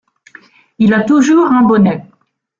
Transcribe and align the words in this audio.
Il 0.79 0.95
a 0.95 1.03
toujours 1.03 1.45
un 1.45 1.61
bonnet. 1.61 2.03